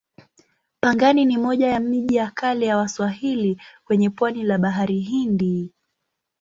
Pangani 0.81 1.25
ni 1.25 1.37
moja 1.37 1.67
ya 1.67 1.79
miji 1.79 2.15
ya 2.15 2.31
kale 2.31 2.65
ya 2.65 2.77
Waswahili 2.77 3.61
kwenye 3.85 4.09
pwani 4.09 4.43
la 4.43 4.57
Bahari 4.57 4.99
Hindi. 4.99 5.73